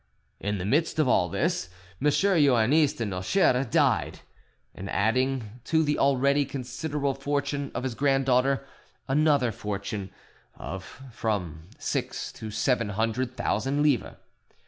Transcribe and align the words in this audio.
In 0.39 0.57
the 0.57 0.65
midst 0.65 0.97
of 0.97 1.07
all 1.07 1.29
this, 1.29 1.69
M. 2.01 2.07
Joannis 2.09 2.97
de 2.97 3.05
Nocheres 3.05 3.67
died, 3.67 4.21
and 4.73 4.89
added 4.89 5.43
to 5.65 5.83
the 5.83 5.99
already 5.99 6.43
considerable 6.43 7.13
fortune 7.13 7.71
of 7.75 7.83
his 7.83 7.93
granddaughter 7.93 8.65
another 9.07 9.51
fortune 9.51 10.09
of 10.55 11.03
from 11.11 11.69
six 11.77 12.31
to 12.31 12.49
seven 12.49 12.89
hundred 12.89 13.37
thousand 13.37 13.83
livres. 13.83 14.15